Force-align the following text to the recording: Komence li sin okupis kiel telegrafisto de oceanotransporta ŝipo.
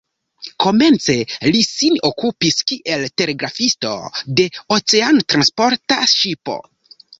Komence 0.63 1.15
li 1.55 1.61
sin 1.67 1.99
okupis 2.09 2.57
kiel 2.71 3.05
telegrafisto 3.23 3.93
de 4.41 4.49
oceanotransporta 4.81 6.03
ŝipo. 6.19 6.61